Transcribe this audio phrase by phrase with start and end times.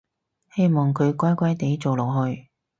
[0.55, 2.49] 希望佢乖乖哋做落去